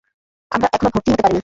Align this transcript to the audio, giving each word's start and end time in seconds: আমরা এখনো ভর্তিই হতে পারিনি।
আমরা 0.51 0.67
এখনো 0.73 0.89
ভর্তিই 0.93 1.11
হতে 1.11 1.23
পারিনি। 1.23 1.39